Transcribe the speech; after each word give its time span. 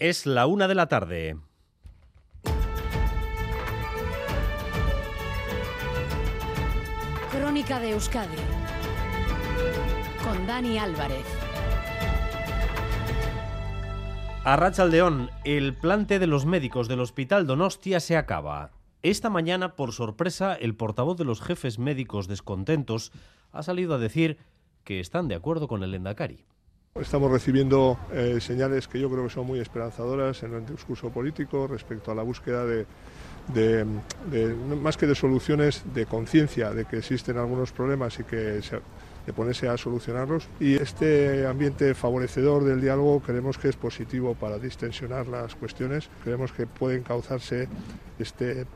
Es 0.00 0.26
la 0.26 0.46
una 0.46 0.68
de 0.68 0.76
la 0.76 0.86
tarde. 0.86 1.36
Crónica 7.32 7.80
de 7.80 7.90
Euskadi 7.90 8.36
con 10.22 10.46
Dani 10.46 10.78
Álvarez. 10.78 11.24
A 14.44 14.54
Rachaldeón, 14.54 15.30
el 15.42 15.74
plante 15.74 16.20
de 16.20 16.28
los 16.28 16.46
médicos 16.46 16.86
del 16.86 17.00
Hospital 17.00 17.48
Donostia 17.48 17.98
se 17.98 18.16
acaba. 18.16 18.70
Esta 19.02 19.30
mañana, 19.30 19.74
por 19.74 19.92
sorpresa, 19.92 20.54
el 20.54 20.76
portavoz 20.76 21.18
de 21.18 21.24
los 21.24 21.40
jefes 21.40 21.80
médicos 21.80 22.28
descontentos 22.28 23.10
ha 23.50 23.64
salido 23.64 23.96
a 23.96 23.98
decir 23.98 24.38
que 24.84 25.00
están 25.00 25.26
de 25.26 25.34
acuerdo 25.34 25.66
con 25.66 25.82
el 25.82 25.92
Endacari. 25.92 26.44
Estamos 26.94 27.30
recibiendo 27.30 27.96
eh, 28.12 28.38
señales 28.40 28.88
que 28.88 28.98
yo 28.98 29.08
creo 29.08 29.24
que 29.24 29.30
son 29.30 29.46
muy 29.46 29.60
esperanzadoras 29.60 30.42
en 30.42 30.54
el 30.54 30.66
discurso 30.66 31.10
político 31.10 31.68
respecto 31.68 32.10
a 32.10 32.14
la 32.14 32.22
búsqueda 32.22 32.64
de, 32.66 32.86
más 34.82 34.96
que 34.96 35.06
de 35.06 35.14
soluciones, 35.14 35.84
de 35.94 36.06
conciencia 36.06 36.72
de 36.72 36.86
que 36.86 36.98
existen 36.98 37.38
algunos 37.38 37.70
problemas 37.70 38.18
y 38.18 38.24
que 38.24 38.60
se, 38.62 38.80
de 39.26 39.32
ponerse 39.32 39.68
a 39.68 39.76
solucionarlos. 39.76 40.48
Y 40.58 40.74
este 40.74 41.46
ambiente 41.46 41.94
favorecedor 41.94 42.64
del 42.64 42.80
diálogo 42.80 43.20
creemos 43.20 43.58
que 43.58 43.68
es 43.68 43.76
positivo 43.76 44.34
para 44.34 44.58
distensionar 44.58 45.28
las 45.28 45.54
cuestiones. 45.54 46.10
Creemos 46.24 46.52
que 46.52 46.66
puede 46.66 46.96
encauzarse 46.96 47.68
este 48.18 48.66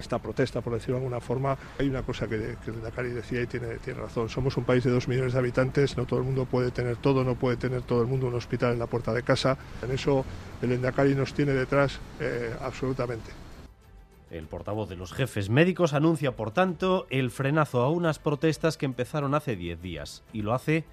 esta 0.00 0.18
protesta, 0.18 0.60
por 0.60 0.72
decirlo 0.72 0.96
de 0.96 1.04
alguna 1.04 1.20
forma. 1.20 1.56
Hay 1.78 1.88
una 1.88 2.02
cosa 2.02 2.26
que, 2.26 2.56
que 2.64 2.70
el 2.70 2.76
Endacari 2.78 3.10
decía 3.10 3.42
y 3.42 3.46
tiene, 3.46 3.76
tiene 3.76 4.00
razón. 4.00 4.28
Somos 4.28 4.56
un 4.56 4.64
país 4.64 4.82
de 4.84 4.90
dos 4.90 5.06
millones 5.08 5.34
de 5.34 5.38
habitantes, 5.38 5.96
no 5.96 6.06
todo 6.06 6.18
el 6.18 6.24
mundo 6.24 6.46
puede 6.46 6.70
tener 6.70 6.96
todo, 6.96 7.24
no 7.24 7.34
puede 7.36 7.56
tener 7.56 7.82
todo 7.82 8.02
el 8.02 8.08
mundo 8.08 8.26
un 8.26 8.34
hospital 8.34 8.72
en 8.72 8.78
la 8.78 8.86
puerta 8.86 9.12
de 9.12 9.22
casa. 9.22 9.56
En 9.82 9.90
eso 9.90 10.24
el 10.62 10.72
Endacari 10.72 11.14
nos 11.14 11.34
tiene 11.34 11.52
detrás 11.52 12.00
eh, 12.18 12.54
absolutamente. 12.60 13.30
El 14.30 14.46
portavoz 14.46 14.88
de 14.88 14.96
los 14.96 15.12
jefes 15.12 15.50
médicos 15.50 15.92
anuncia, 15.92 16.36
por 16.36 16.52
tanto, 16.52 17.06
el 17.10 17.30
frenazo 17.32 17.82
a 17.82 17.90
unas 17.90 18.20
protestas 18.20 18.76
que 18.76 18.86
empezaron 18.86 19.34
hace 19.34 19.56
10 19.56 19.82
días 19.82 20.22
y 20.32 20.42
lo 20.42 20.54
hace 20.54 20.84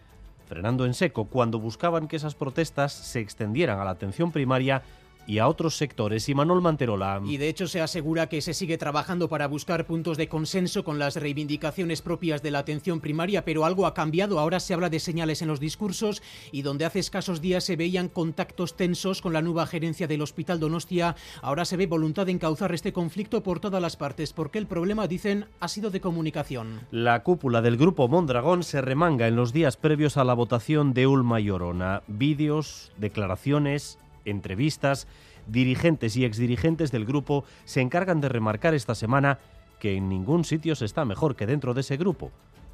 frenando 0.47 0.85
en 0.85 0.93
seco 0.93 1.25
cuando 1.25 1.59
buscaban 1.59 2.07
que 2.07 2.15
esas 2.15 2.33
protestas 2.33 2.93
se 2.93 3.19
extendieran 3.19 3.79
a 3.79 3.85
la 3.85 3.91
atención 3.91 4.31
primaria 4.31 4.81
y 5.27 5.37
a 5.37 5.47
otros 5.47 5.77
sectores. 5.77 6.27
Y 6.29 6.33
Manuel 6.33 6.61
Manterola. 6.61 7.21
Y 7.23 7.37
de 7.37 7.49
hecho 7.49 7.67
se 7.67 7.81
asegura 7.81 8.29
que 8.29 8.41
se 8.41 8.53
sigue 8.53 8.77
trabajando 8.77 9.29
para 9.29 9.47
buscar 9.47 9.85
puntos 9.85 10.17
de 10.17 10.27
consenso 10.27 10.83
con 10.83 10.97
las 10.97 11.15
reivindicaciones 11.17 12.01
propias 12.01 12.41
de 12.41 12.51
la 12.51 12.59
atención 12.59 13.01
primaria, 13.01 13.45
pero 13.45 13.65
algo 13.65 13.85
ha 13.85 13.93
cambiado. 13.93 14.39
Ahora 14.39 14.59
se 14.59 14.73
habla 14.73 14.89
de 14.89 14.99
señales 14.99 15.41
en 15.41 15.49
los 15.49 15.59
discursos 15.59 16.23
y 16.51 16.63
donde 16.63 16.85
hace 16.85 16.99
escasos 16.99 17.41
días 17.41 17.63
se 17.63 17.75
veían 17.75 18.07
contactos 18.09 18.75
tensos 18.75 19.21
con 19.21 19.33
la 19.33 19.41
nueva 19.41 19.67
gerencia 19.67 20.07
del 20.07 20.21
Hospital 20.21 20.59
Donostia, 20.59 21.15
ahora 21.41 21.65
se 21.65 21.77
ve 21.77 21.87
voluntad 21.87 22.25
de 22.25 22.31
encauzar 22.31 22.73
este 22.73 22.93
conflicto 22.93 23.43
por 23.43 23.59
todas 23.59 23.81
las 23.81 23.97
partes, 23.97 24.33
porque 24.33 24.59
el 24.59 24.67
problema, 24.67 25.07
dicen, 25.07 25.45
ha 25.59 25.67
sido 25.67 25.89
de 25.89 26.01
comunicación. 26.01 26.81
La 26.91 27.23
cúpula 27.23 27.61
del 27.61 27.77
grupo 27.77 28.07
Mondragón 28.07 28.63
se 28.63 28.81
remanga 28.81 29.27
en 29.27 29.35
los 29.35 29.53
días 29.53 29.77
previos 29.77 30.17
a 30.17 30.23
la 30.23 30.33
votación 30.33 30.93
de 30.93 31.07
Ulma 31.07 31.39
y 31.41 31.49
Orona. 31.49 32.03
Vídeos, 32.07 32.91
declaraciones, 32.97 33.99
entrevistas, 34.29 35.07
dirigentes 35.47 36.15
y 36.17 36.25
exdirigentes 36.25 36.91
del 36.91 37.05
grupo 37.05 37.45
se 37.65 37.81
encargan 37.81 38.21
de 38.21 38.29
remarcar 38.29 38.73
esta 38.73 38.95
semana 38.95 39.39
que 39.79 39.95
en 39.95 40.09
ningún 40.09 40.43
sitio 40.43 40.75
se 40.75 40.85
está 40.85 41.05
mejor 41.05 41.35
que 41.35 41.45
dentro 41.45 41.73
de 41.73 41.81
ese 41.81 41.97
grupo, 41.97 42.31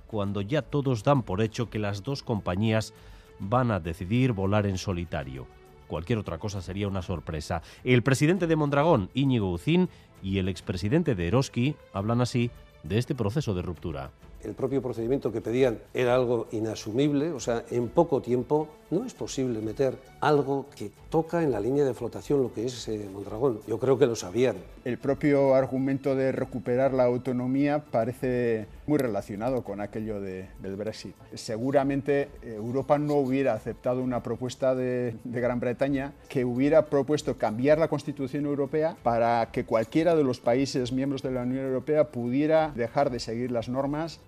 cuando 0.08 0.42
ya 0.42 0.62
todos 0.62 1.04
dan 1.04 1.24
por 1.24 1.42
hecho 1.42 1.70
que 1.70 1.80
las 1.80 2.04
dos 2.04 2.24
compañías 2.24 2.94
van 3.40 3.72
a 3.72 3.80
decidir 3.80 4.32
volar 4.32 4.66
en 4.68 4.78
solitario. 4.78 5.48
Cualquier 5.88 6.20
otra 6.20 6.38
cosa 6.38 6.62
sería 6.62 6.88
una 6.88 7.02
sorpresa. 7.02 7.62
El 7.84 8.04
presidente 8.04 8.48
de 8.48 8.56
Mondragón, 8.56 9.10
Íñigo 9.14 9.52
Ucín, 9.52 9.90
y 10.22 10.38
el 10.38 10.48
expresidente 10.48 11.16
de 11.16 11.28
Eroski 11.28 11.76
hablan 11.92 12.22
así 12.22 12.50
de 12.84 12.98
este 12.98 13.14
proceso 13.14 13.54
de 13.54 13.62
ruptura. 13.62 14.12
El 14.44 14.54
propio 14.54 14.82
procedimiento 14.82 15.32
que 15.32 15.42
pedían 15.42 15.80
era 15.94 16.16
algo 16.16 16.48
inasumible, 16.52 17.32
o 17.32 17.40
sea, 17.40 17.64
en 17.72 17.88
poco 17.88 18.22
tiempo 18.22 18.68
no 18.92 19.06
es 19.06 19.14
posible 19.14 19.60
meter 19.60 19.98
algo 20.20 20.68
que 20.76 20.92
toca 21.10 21.44
en 21.44 21.52
la 21.52 21.60
línea 21.60 21.84
de 21.84 21.94
flotación 21.94 22.42
lo 22.42 22.54
que 22.54 22.66
es 22.66 22.88
eh, 22.88 23.10
Mondragón. 23.12 23.60
Yo 23.68 23.80
creo 23.80 23.98
que 23.98 24.06
lo 24.06 24.16
sabían. 24.16 24.56
El 24.86 24.98
propio 24.98 25.56
argumento 25.56 26.16
de 26.16 26.32
recuperar 26.32 26.94
la 26.94 27.06
autonomía 27.06 27.80
parece 27.80 28.68
muy 28.86 28.98
relacionado 28.98 29.64
con 29.64 29.82
aquello 29.82 30.22
de, 30.22 30.48
del 30.62 30.76
Brexit. 30.76 31.16
Seguramente 31.34 32.30
eh, 32.42 32.56
Europa 32.56 32.98
no 32.98 33.16
hubiera 33.16 33.54
aceptado 33.54 34.02
una 34.02 34.22
propuesta 34.22 34.76
de, 34.76 35.16
de 35.24 35.42
Gran 35.42 35.60
Bretaña 35.60 36.14
que 36.30 36.46
hubiera 36.46 36.86
propuesto 36.88 37.38
cambiar 37.38 37.80
la 37.80 37.88
Constitución 37.88 38.46
Europea 38.46 38.96
para 39.04 39.50
que 39.52 39.66
cualquiera 39.66 40.16
de 40.16 40.24
los 40.24 40.40
países 40.40 40.92
miembros 40.92 41.22
de 41.22 41.32
la 41.32 41.44
Unión 41.44 41.66
Europea 41.66 42.12
pudiera 42.12 42.72
dejar 42.76 43.10
de 43.10 43.20
seguir 43.20 43.52
las 43.52 43.70
normas 43.70 44.20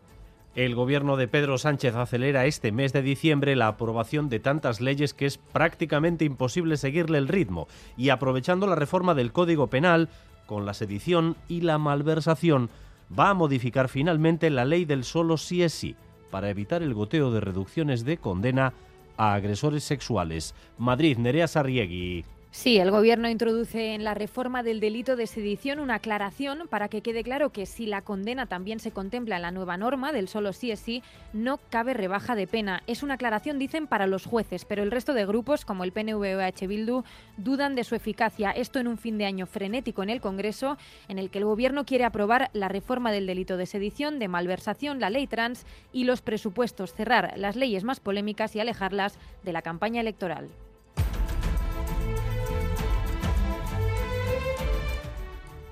el 0.55 0.73
gobierno 0.73 1.17
de 1.17 1.27
Pedro 1.27 1.57
Sánchez 1.57 1.95
acelera 1.95 2.45
este 2.45 2.71
mes 2.71 2.93
de 2.93 3.01
diciembre 3.01 3.57
la 3.57 3.67
aprobación 3.67 4.29
de 4.29 4.39
tantas 4.39 4.79
leyes 4.79 5.13
que 5.13 5.25
es 5.25 5.37
prácticamente 5.37 6.23
imposible 6.23 6.77
seguirle 6.77 7.17
el 7.17 7.27
ritmo 7.27 7.67
y 7.97 8.09
aprovechando 8.09 8.65
la 8.65 8.75
reforma 8.75 9.13
del 9.13 9.33
Código 9.33 9.67
Penal 9.67 10.09
con 10.45 10.65
la 10.65 10.73
sedición 10.73 11.35
y 11.49 11.61
la 11.61 11.77
malversación 11.77 12.69
va 13.17 13.31
a 13.31 13.33
modificar 13.33 13.89
finalmente 13.89 14.49
la 14.49 14.63
ley 14.63 14.85
del 14.85 15.03
solo 15.03 15.37
sí 15.37 15.61
es 15.61 15.73
sí 15.73 15.95
para 16.31 16.49
evitar 16.49 16.81
el 16.81 16.93
goteo 16.93 17.31
de 17.31 17.41
reducciones 17.41 18.05
de 18.05 18.17
condena 18.17 18.73
a 19.17 19.33
agresores 19.33 19.83
sexuales. 19.83 20.55
Madrid, 20.77 21.17
Nerea 21.17 21.47
Sarriegui. 21.47 22.25
Sí, 22.57 22.77
el 22.77 22.89
Gobierno 22.89 23.29
introduce 23.29 23.93
en 23.93 24.05
la 24.05 24.13
reforma 24.13 24.63
del 24.63 24.79
delito 24.79 25.17
de 25.17 25.27
sedición 25.27 25.77
una 25.77 25.95
aclaración 25.95 26.67
para 26.69 26.87
que 26.87 27.01
quede 27.01 27.21
claro 27.21 27.51
que 27.51 27.65
si 27.65 27.85
la 27.85 28.01
condena 28.01 28.45
también 28.45 28.79
se 28.79 28.91
contempla 28.91 29.35
en 29.35 29.41
la 29.41 29.51
nueva 29.51 29.75
norma 29.75 30.13
del 30.13 30.29
solo 30.29 30.53
sí 30.53 30.71
es 30.71 30.79
sí, 30.79 31.03
no 31.33 31.59
cabe 31.69 31.93
rebaja 31.93 32.33
de 32.33 32.47
pena. 32.47 32.81
Es 32.87 33.03
una 33.03 33.15
aclaración, 33.15 33.59
dicen, 33.59 33.87
para 33.87 34.07
los 34.07 34.25
jueces, 34.25 34.63
pero 34.63 34.83
el 34.83 34.89
resto 34.89 35.13
de 35.13 35.25
grupos, 35.25 35.65
como 35.65 35.83
el 35.83 35.91
PNV 35.91 36.15
o 36.15 36.41
EH 36.41 36.65
Bildu, 36.65 37.03
dudan 37.35 37.75
de 37.75 37.83
su 37.83 37.93
eficacia. 37.93 38.51
Esto 38.51 38.79
en 38.79 38.87
un 38.87 38.97
fin 38.97 39.17
de 39.17 39.25
año 39.25 39.47
frenético 39.47 40.01
en 40.01 40.09
el 40.09 40.21
Congreso, 40.21 40.77
en 41.09 41.19
el 41.19 41.29
que 41.29 41.39
el 41.39 41.45
Gobierno 41.45 41.85
quiere 41.85 42.05
aprobar 42.05 42.49
la 42.53 42.69
reforma 42.69 43.11
del 43.11 43.27
delito 43.27 43.57
de 43.57 43.65
sedición, 43.65 44.17
de 44.17 44.29
malversación, 44.29 45.01
la 45.01 45.09
ley 45.09 45.27
trans 45.27 45.65
y 45.91 46.05
los 46.05 46.21
presupuestos, 46.21 46.93
cerrar 46.93 47.33
las 47.35 47.57
leyes 47.57 47.83
más 47.83 47.99
polémicas 47.99 48.55
y 48.55 48.61
alejarlas 48.61 49.19
de 49.43 49.53
la 49.53 49.61
campaña 49.61 49.99
electoral. 49.99 50.47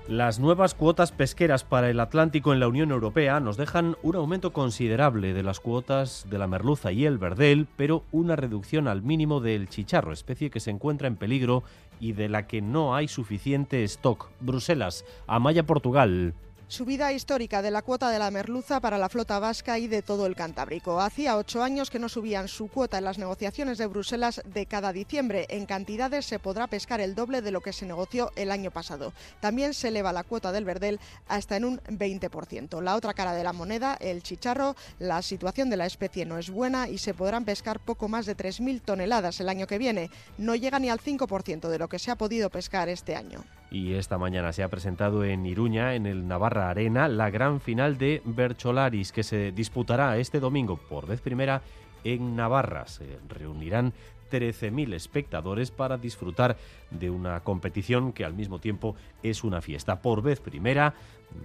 Las 0.08 0.38
nuevas 0.38 0.74
cuotas 0.74 1.12
pesqueras 1.12 1.64
para 1.64 1.88
el 1.88 1.98
Atlántico 1.98 2.52
en 2.52 2.60
la 2.60 2.68
Unión 2.68 2.90
Europea 2.90 3.40
nos 3.40 3.56
dejan 3.56 3.96
un 4.02 4.16
aumento 4.16 4.52
considerable 4.52 5.32
de 5.32 5.42
las 5.42 5.60
cuotas 5.60 6.26
de 6.28 6.36
la 6.36 6.46
merluza 6.46 6.92
y 6.92 7.06
el 7.06 7.16
verdel, 7.16 7.66
pero 7.76 8.04
una 8.12 8.36
reducción 8.36 8.86
al 8.86 9.00
mínimo 9.00 9.40
del 9.40 9.66
chicharro, 9.70 10.12
especie 10.12 10.50
que 10.50 10.60
se 10.60 10.70
encuentra 10.70 11.08
en 11.08 11.16
peligro 11.16 11.62
y 12.00 12.12
de 12.12 12.28
la 12.28 12.46
que 12.46 12.60
no 12.60 12.94
hay 12.94 13.08
suficiente 13.08 13.82
stock. 13.84 14.28
Bruselas, 14.40 15.06
Amaya, 15.26 15.62
Portugal. 15.62 16.34
Subida 16.74 17.12
histórica 17.12 17.62
de 17.62 17.70
la 17.70 17.82
cuota 17.82 18.10
de 18.10 18.18
la 18.18 18.32
merluza 18.32 18.80
para 18.80 18.98
la 18.98 19.08
flota 19.08 19.38
vasca 19.38 19.78
y 19.78 19.86
de 19.86 20.02
todo 20.02 20.26
el 20.26 20.34
Cantábrico. 20.34 21.00
Hacía 21.00 21.36
ocho 21.36 21.62
años 21.62 21.88
que 21.88 22.00
no 22.00 22.08
subían 22.08 22.48
su 22.48 22.66
cuota 22.66 22.98
en 22.98 23.04
las 23.04 23.16
negociaciones 23.16 23.78
de 23.78 23.86
Bruselas 23.86 24.42
de 24.44 24.66
cada 24.66 24.92
diciembre. 24.92 25.46
En 25.50 25.66
cantidades 25.66 26.26
se 26.26 26.40
podrá 26.40 26.66
pescar 26.66 27.00
el 27.00 27.14
doble 27.14 27.42
de 27.42 27.52
lo 27.52 27.60
que 27.60 27.72
se 27.72 27.86
negoció 27.86 28.32
el 28.34 28.50
año 28.50 28.72
pasado. 28.72 29.12
También 29.38 29.72
se 29.72 29.86
eleva 29.86 30.12
la 30.12 30.24
cuota 30.24 30.50
del 30.50 30.64
verdel 30.64 30.98
hasta 31.28 31.56
en 31.56 31.64
un 31.64 31.78
20%. 31.82 32.82
La 32.82 32.96
otra 32.96 33.14
cara 33.14 33.34
de 33.34 33.44
la 33.44 33.52
moneda, 33.52 33.96
el 34.00 34.24
chicharro, 34.24 34.74
la 34.98 35.22
situación 35.22 35.70
de 35.70 35.76
la 35.76 35.86
especie 35.86 36.26
no 36.26 36.38
es 36.38 36.50
buena 36.50 36.88
y 36.88 36.98
se 36.98 37.14
podrán 37.14 37.44
pescar 37.44 37.78
poco 37.78 38.08
más 38.08 38.26
de 38.26 38.36
3.000 38.36 38.82
toneladas 38.82 39.38
el 39.38 39.48
año 39.48 39.68
que 39.68 39.78
viene. 39.78 40.10
No 40.38 40.56
llega 40.56 40.80
ni 40.80 40.90
al 40.90 40.98
5% 40.98 41.68
de 41.68 41.78
lo 41.78 41.88
que 41.88 42.00
se 42.00 42.10
ha 42.10 42.16
podido 42.16 42.50
pescar 42.50 42.88
este 42.88 43.14
año. 43.14 43.44
Y 43.74 43.94
esta 43.94 44.18
mañana 44.18 44.52
se 44.52 44.62
ha 44.62 44.68
presentado 44.68 45.24
en 45.24 45.44
Iruña, 45.46 45.96
en 45.96 46.06
el 46.06 46.28
Navarra 46.28 46.70
Arena, 46.70 47.08
la 47.08 47.28
gran 47.30 47.60
final 47.60 47.98
de 47.98 48.22
Bercholaris, 48.24 49.10
que 49.10 49.24
se 49.24 49.50
disputará 49.50 50.16
este 50.16 50.38
domingo 50.38 50.76
por 50.76 51.08
vez 51.08 51.20
primera 51.20 51.60
en 52.04 52.36
Navarra. 52.36 52.86
Se 52.86 53.18
reunirán 53.28 53.92
13.000 54.30 54.94
espectadores 54.94 55.72
para 55.72 55.98
disfrutar 55.98 56.56
de 56.92 57.10
una 57.10 57.40
competición 57.40 58.12
que 58.12 58.24
al 58.24 58.34
mismo 58.34 58.60
tiempo 58.60 58.94
es 59.24 59.42
una 59.42 59.60
fiesta. 59.60 60.00
Por 60.00 60.22
vez 60.22 60.38
primera, 60.38 60.94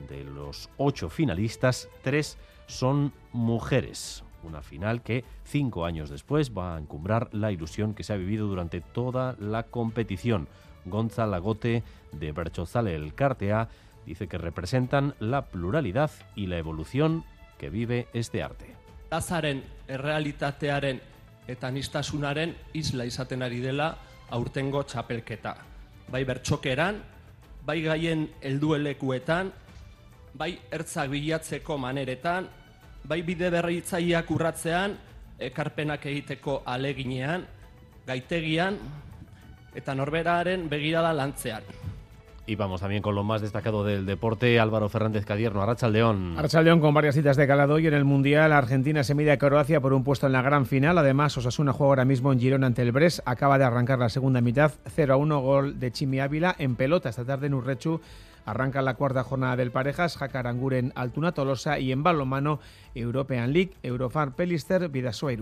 de 0.08 0.24
los 0.24 0.70
ocho 0.78 1.10
finalistas, 1.10 1.90
tres 2.04 2.38
son 2.68 3.12
mujeres. 3.34 4.24
Una 4.44 4.62
final 4.62 5.02
que 5.02 5.26
cinco 5.46 5.84
años 5.84 6.12
después 6.12 6.56
va 6.56 6.76
a 6.76 6.80
encumbrar 6.80 7.34
la 7.34 7.52
ilusión 7.52 7.96
que 7.96 8.04
se 8.04 8.14
ha 8.14 8.18
vivido 8.18 8.46
durante 8.46 8.82
toda 8.82 9.36
la 9.40 9.64
competición. 9.64 10.48
Gonza 10.86 11.26
Lagote 11.26 11.84
de 12.12 12.32
Berchozale 12.32 12.96
el 12.96 13.14
Cartea 13.14 13.70
dice 14.06 14.28
que 14.28 14.38
representan 14.38 15.16
la 15.20 15.46
pluralidad 15.46 16.12
y 16.36 16.48
la 16.48 16.58
evolución 16.58 17.24
que 17.58 17.70
vive 17.70 18.08
este 18.14 18.42
arte. 18.42 18.76
Lazaren 19.12 19.64
errealitatearen 19.88 21.02
eta 21.50 21.72
nistasunaren 21.72 22.56
isla 22.74 23.06
izaten 23.06 23.42
ari 23.42 23.60
dela 23.60 23.96
aurtengo 24.30 24.84
txapelketa. 24.86 25.56
Bai 26.10 26.24
bertxokeran, 26.26 27.02
bai 27.66 27.82
gaien 27.82 28.28
helduelekuetan, 28.42 29.52
bai 30.34 30.54
ertzak 30.72 31.10
bilatzeko 31.10 31.78
maneretan, 31.78 32.48
bai 33.04 33.22
bide 33.26 33.50
berritzaileak 33.50 34.30
urratzean, 34.32 34.96
ekarpenak 35.40 36.06
egiteko 36.06 36.62
aleginean, 36.66 37.46
gaitegian 38.08 38.78
eta 39.76 39.96
norberaren 39.96 40.70
begirada 40.70 41.14
lantzean. 41.14 41.64
Y 42.50 42.56
vamos 42.56 42.82
también 42.82 43.04
con 43.04 43.14
lo 43.14 43.24
más 43.24 43.42
destacado 43.42 43.84
del 43.84 44.08
deporte, 44.08 44.60
Álvaro 44.60 44.90
Fernández 44.90 45.24
Cadierno, 45.24 45.62
Arrachaldeón. 45.62 46.36
Arrachaldeón 46.36 46.80
con 46.80 46.96
varias 46.96 47.14
citas 47.14 47.38
de 47.38 47.46
calado 47.46 47.78
y 47.78 47.86
en 47.86 47.94
el 47.94 48.06
Mundial 48.06 48.52
Argentina 48.54 49.04
se 49.04 49.14
mide 49.14 49.32
a 49.32 49.38
Croacia 49.38 49.80
por 49.82 49.94
un 49.94 50.04
puesto 50.04 50.26
en 50.26 50.34
la 50.34 50.42
gran 50.42 50.66
final. 50.66 50.98
Además, 50.98 51.38
Osasuna 51.38 51.74
juega 51.74 51.90
ahora 51.90 52.06
mismo 52.06 52.34
en 52.34 52.40
Girona 52.40 52.66
ante 52.66 52.82
el 52.82 52.92
Bres. 52.92 53.22
Acaba 53.26 53.60
de 53.60 53.66
arrancar 53.66 54.00
la 54.00 54.10
segunda 54.10 54.42
mitad, 54.42 54.72
0 54.96 55.14
a 55.14 55.18
1 55.18 55.40
gol 55.42 55.80
de 55.80 55.92
Chimi 55.92 56.22
Ávila 56.22 56.56
en 56.58 56.76
pelota 56.76 57.10
esta 57.10 57.24
tarde 57.24 57.46
en 57.46 57.54
Urrechu. 57.54 58.02
Arranca 58.46 58.82
la 58.82 58.96
cuarta 58.96 59.24
jornada 59.24 59.56
del 59.56 59.70
Parejas, 59.70 60.18
Jacaranguren 60.18 60.92
Altuna 60.96 61.34
Tolosa 61.34 61.78
y 61.78 61.92
en 61.92 62.02
balonmano 62.02 62.60
European 62.96 63.54
League, 63.54 63.74
Eurofar 63.84 64.32
Pelister, 64.32 64.90
Vidasoa 64.90 65.34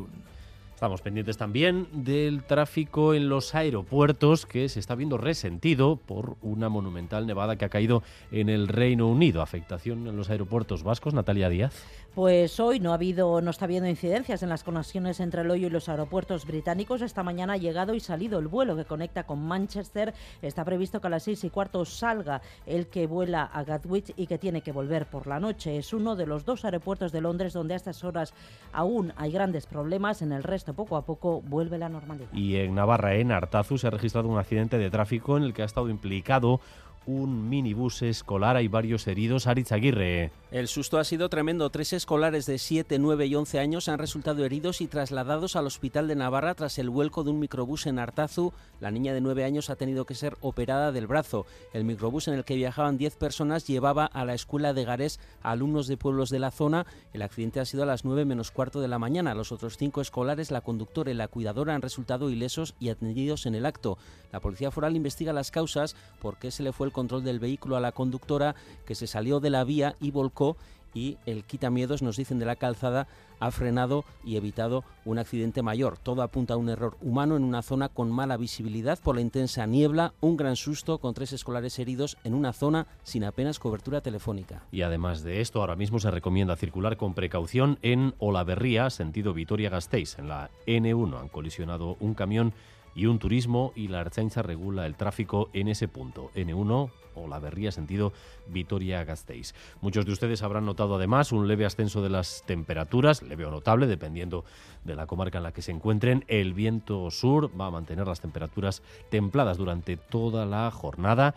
Estamos 0.77 1.01
pendientes 1.01 1.37
también 1.37 1.87
del 1.91 2.43
tráfico 2.43 3.15
en 3.15 3.29
los 3.29 3.55
aeropuertos 3.55 4.45
que 4.45 4.69
se 4.69 4.79
está 4.79 4.93
viendo 4.93 5.17
resentido 5.17 5.95
por 5.95 6.37
una 6.43 6.69
monumental 6.69 7.25
nevada 7.25 7.55
que 7.55 7.65
ha 7.65 7.69
caído 7.69 8.03
en 8.31 8.47
el 8.47 8.67
Reino 8.67 9.07
Unido. 9.07 9.41
Afectación 9.41 10.05
en 10.05 10.15
los 10.15 10.29
aeropuertos 10.29 10.83
vascos, 10.83 11.15
Natalia 11.15 11.49
Díaz. 11.49 11.83
Pues 12.13 12.59
hoy 12.59 12.79
no 12.79 12.91
ha 12.91 12.95
habido, 12.95 13.41
no 13.41 13.51
está 13.51 13.65
habiendo 13.65 13.89
incidencias 13.89 14.41
en 14.41 14.49
las 14.49 14.63
conexiones 14.63 15.19
entre 15.19 15.41
el 15.41 15.51
Hoyo 15.51 15.67
y 15.67 15.69
los 15.69 15.87
aeropuertos 15.87 16.45
británicos. 16.45 17.01
Esta 17.01 17.21
mañana 17.21 17.53
ha 17.53 17.57
llegado 17.57 17.93
y 17.93 17.99
salido 17.99 18.39
el 18.39 18.47
vuelo 18.47 18.75
que 18.75 18.85
conecta 18.85 19.25
con 19.25 19.39
Manchester. 19.39 20.13
Está 20.41 20.63
previsto 20.65 20.99
que 21.01 21.07
a 21.07 21.09
las 21.11 21.23
seis 21.23 21.43
y 21.43 21.51
cuarto 21.51 21.85
salga 21.85 22.41
el 22.65 22.87
que 22.87 23.05
vuela 23.05 23.43
a 23.43 23.63
Gatwick 23.63 24.13
y 24.15 24.25
que 24.25 24.39
tiene 24.39 24.61
que 24.61 24.71
volver 24.71 25.07
por 25.07 25.27
la 25.27 25.39
noche. 25.39 25.77
Es 25.77 25.93
uno 25.93 26.15
de 26.15 26.25
los 26.25 26.43
dos 26.43 26.65
aeropuertos 26.65 27.11
de 27.11 27.21
Londres 27.21 27.53
donde 27.53 27.75
a 27.75 27.77
estas 27.77 28.03
horas 28.03 28.33
aún 28.73 29.13
hay 29.15 29.31
grandes 29.31 29.67
problemas. 29.67 30.23
En 30.23 30.31
el 30.31 30.41
resto 30.41 30.66
poco 30.73 30.95
a 30.97 31.05
poco 31.05 31.41
vuelve 31.41 31.77
la 31.77 31.89
normalidad. 31.89 32.31
Y 32.33 32.57
en 32.57 32.75
Navarra, 32.75 33.15
en 33.15 33.31
Artazu, 33.31 33.77
se 33.77 33.87
ha 33.87 33.89
registrado 33.89 34.27
un 34.27 34.37
accidente 34.37 34.77
de 34.77 34.89
tráfico 34.89 35.37
en 35.37 35.43
el 35.43 35.53
que 35.53 35.61
ha 35.61 35.65
estado 35.65 35.89
implicado 35.89 36.59
un 37.07 37.49
minibús 37.49 38.01
escolar. 38.01 38.57
Hay 38.57 38.67
varios 38.67 39.07
heridos. 39.07 39.47
Aritz 39.47 39.71
Aguirre. 39.71 40.31
El 40.51 40.67
susto 40.67 40.99
ha 40.99 41.03
sido 41.03 41.29
tremendo. 41.29 41.69
Tres 41.69 41.93
escolares 41.93 42.45
de 42.45 42.57
7, 42.57 42.99
9 42.99 43.25
y 43.25 43.35
11 43.35 43.59
años 43.59 43.89
han 43.89 43.97
resultado 43.97 44.45
heridos 44.45 44.81
y 44.81 44.87
trasladados 44.87 45.55
al 45.55 45.65
hospital 45.65 46.07
de 46.07 46.15
Navarra 46.15 46.53
tras 46.53 46.77
el 46.77 46.89
vuelco 46.89 47.23
de 47.23 47.31
un 47.31 47.39
microbús 47.39 47.85
en 47.87 47.99
Artazu. 47.99 48.53
La 48.79 48.91
niña 48.91 49.13
de 49.13 49.21
9 49.21 49.43
años 49.43 49.69
ha 49.69 49.75
tenido 49.75 50.05
que 50.05 50.15
ser 50.15 50.37
operada 50.41 50.91
del 50.91 51.07
brazo. 51.07 51.45
El 51.73 51.85
microbús 51.85 52.27
en 52.27 52.35
el 52.35 52.45
que 52.45 52.55
viajaban 52.55 52.97
10 52.97 53.15
personas 53.15 53.65
llevaba 53.67 54.05
a 54.05 54.23
la 54.25 54.35
escuela 54.35 54.73
de 54.73 54.85
Garés 54.85 55.19
a 55.41 55.51
alumnos 55.51 55.87
de 55.87 55.97
pueblos 55.97 56.29
de 56.29 56.39
la 56.39 56.51
zona. 56.51 56.85
El 57.13 57.21
accidente 57.21 57.59
ha 57.59 57.65
sido 57.65 57.83
a 57.83 57.87
las 57.87 58.05
9 58.05 58.25
menos 58.25 58.51
cuarto 58.51 58.79
de 58.81 58.87
la 58.87 58.99
mañana. 58.99 59.33
Los 59.33 59.51
otros 59.51 59.77
cinco 59.77 60.01
escolares, 60.01 60.51
la 60.51 60.61
conductora 60.61 61.11
y 61.11 61.13
la 61.13 61.27
cuidadora 61.27 61.73
han 61.73 61.81
resultado 61.81 62.29
ilesos 62.29 62.75
y 62.79 62.89
atendidos 62.89 63.45
en 63.45 63.55
el 63.55 63.65
acto. 63.65 63.97
La 64.31 64.39
policía 64.41 64.71
foral 64.71 64.95
investiga 64.95 65.33
las 65.33 65.51
causas, 65.51 65.95
por 66.21 66.37
qué 66.37 66.51
se 66.51 66.63
le 66.63 66.73
fue 66.73 66.87
el 66.87 66.93
control 66.97 67.23
del 67.23 67.37
vehículo 67.37 67.75
a 67.75 67.79
la 67.79 67.91
conductora 67.91 68.55
que 68.87 68.95
se 68.95 69.05
salió 69.05 69.39
de 69.39 69.51
la 69.51 69.63
vía 69.63 69.95
y 70.01 70.09
volcó 70.09 70.57
y 70.95 71.19
el 71.27 71.43
quitamiedos, 71.43 72.01
nos 72.01 72.17
dicen 72.17 72.39
de 72.39 72.45
la 72.45 72.55
calzada, 72.55 73.07
ha 73.39 73.51
frenado 73.51 74.03
y 74.25 74.35
evitado 74.35 74.83
un 75.05 75.19
accidente 75.19 75.61
mayor. 75.61 75.99
Todo 75.99 76.23
apunta 76.23 76.55
a 76.55 76.57
un 76.57 76.69
error 76.69 76.97
humano 77.01 77.37
en 77.37 77.43
una 77.43 77.61
zona 77.61 77.89
con 77.89 78.11
mala 78.11 78.35
visibilidad 78.35 78.97
por 78.99 79.13
la 79.13 79.21
intensa 79.21 79.67
niebla, 79.67 80.13
un 80.21 80.37
gran 80.37 80.55
susto 80.55 80.97
con 80.97 81.13
tres 81.13 81.33
escolares 81.33 81.77
heridos 81.77 82.17
en 82.23 82.33
una 82.33 82.51
zona 82.51 82.87
sin 83.03 83.25
apenas 83.25 83.59
cobertura 83.59 84.01
telefónica. 84.01 84.63
Y 84.71 84.81
además 84.81 85.21
de 85.21 85.41
esto, 85.41 85.61
ahora 85.61 85.75
mismo 85.75 85.99
se 85.99 86.09
recomienda 86.09 86.55
circular 86.55 86.97
con 86.97 87.13
precaución 87.13 87.77
en 87.83 88.15
Olaverría, 88.17 88.89
sentido 88.89 89.35
Vitoria-Gasteiz. 89.35 90.17
En 90.17 90.29
la 90.29 90.49
N1 90.65 91.19
han 91.19 91.29
colisionado 91.29 91.95
un 91.99 92.15
camión 92.15 92.53
y 92.97 93.05
un 93.05 93.19
turismo 93.19 93.71
y 93.75 93.87
la 93.87 94.01
Archancha 94.01 94.41
regula 94.41 94.87
el 94.87 94.95
tráfico 94.95 95.49
en 95.53 95.67
ese 95.67 95.87
punto, 95.87 96.31
N1 96.35 96.91
o 97.13 97.27
la 97.27 97.39
Berría 97.39 97.71
sentido 97.71 98.11
Vitoria-Gasteiz. 98.47 99.53
Muchos 99.81 100.05
de 100.05 100.11
ustedes 100.11 100.41
habrán 100.41 100.65
notado 100.65 100.95
además 100.95 101.31
un 101.31 101.47
leve 101.47 101.65
ascenso 101.65 102.01
de 102.01 102.09
las 102.09 102.43
temperaturas, 102.45 103.21
leve 103.21 103.45
o 103.45 103.51
notable, 103.51 103.85
dependiendo 103.85 104.45
de 104.83 104.95
la 104.95 105.05
comarca 105.05 105.37
en 105.37 105.43
la 105.43 105.51
que 105.51 105.61
se 105.61 105.71
encuentren. 105.71 106.25
El 106.27 106.53
viento 106.53 107.11
sur 107.11 107.51
va 107.59 107.67
a 107.67 107.71
mantener 107.71 108.07
las 108.07 108.19
temperaturas 108.19 108.81
templadas 109.09 109.57
durante 109.57 109.97
toda 109.97 110.45
la 110.47 110.69
jornada 110.71 111.35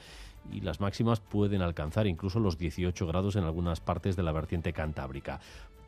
y 0.53 0.61
las 0.61 0.81
máximas 0.81 1.21
pueden 1.21 1.63
alcanzar 1.63 2.07
incluso 2.07 2.41
los 2.41 2.59
18 2.59 3.07
grados 3.07 3.37
en 3.37 3.45
algunas 3.45 3.81
partes 3.81 4.17
de 4.17 4.23
la 4.23 4.33
vertiente 4.33 4.73
cantábrica 4.73 5.41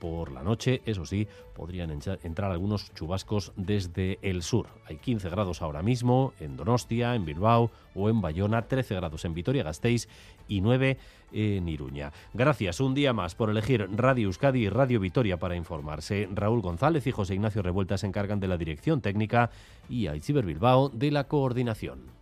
por 0.03 0.33
la 0.33 0.43
noche. 0.43 0.83
Eso 0.85 1.07
sí, 1.07 1.29
podrían 1.55 1.93
entrar 1.93 2.51
algunos 2.51 2.93
chubascos 2.93 3.53
desde 3.55 4.19
el 4.23 4.43
sur. 4.43 4.67
Hay 4.87 4.97
15 4.97 5.29
grados 5.31 5.63
ahora 5.63 5.81
mismo 5.81 6.33
en 6.41 6.57
Donostia, 6.57 7.15
en 7.15 7.25
Bilbao 7.25 7.71
o 7.95 8.11
en 8.11 8.21
Bayona, 8.21 8.63
13 8.63 8.97
grados 8.97 9.25
en 9.25 9.33
Vitoria-Gasteiz 9.33 10.09
y 10.49 10.61
9 10.61 10.99
en 11.31 11.69
Iruña. 11.69 12.13
Gracias 12.35 12.81
un 12.81 12.95
día 12.95 13.13
más 13.13 13.37
por 13.37 13.49
elegir 13.49 13.89
Radio 13.95 14.27
Euskadi 14.27 14.65
y 14.65 14.69
Radio 14.69 14.99
Vitoria 14.99 15.37
para 15.37 15.55
informarse. 15.55 16.29
Raúl 16.35 16.63
González 16.63 17.07
y 17.07 17.13
José 17.13 17.35
Ignacio 17.35 17.63
Revuelta 17.63 17.97
se 17.97 18.09
encargan 18.09 18.41
de 18.41 18.49
la 18.49 18.59
dirección 18.59 19.03
técnica 19.03 19.51
y 19.89 20.09
Aichiber 20.09 20.45
Bilbao 20.45 20.89
de 20.89 21.13
la 21.13 21.29
coordinación. 21.29 22.22